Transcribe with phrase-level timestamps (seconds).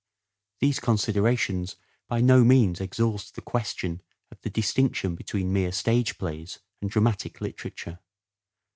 [0.61, 1.75] These considerations
[2.07, 7.39] by no means exhaust the question of the distinction between mere "stage plays and dramatic
[7.39, 7.99] literature.